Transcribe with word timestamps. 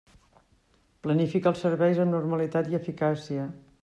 Planifica 1.07 1.51
els 1.51 1.61
serveis 1.65 2.01
amb 2.05 2.13
normalitat 2.17 2.71
i 2.73 2.79
eficàcia. 2.79 3.45